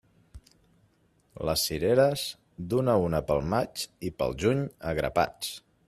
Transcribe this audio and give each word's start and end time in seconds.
Les 1.49 1.65
cireres, 1.69 2.23
d'una 2.73 2.97
a 2.97 3.05
una 3.11 3.21
pel 3.29 3.45
maig, 3.55 3.87
i 4.11 4.13
pel 4.23 4.37
juny, 4.47 4.65
a 4.93 4.97
grapats. 5.03 5.55